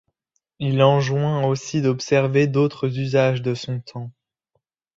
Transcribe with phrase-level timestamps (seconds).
[0.57, 4.11] Il enjoint aussi d’observer d’autres usages de son temps.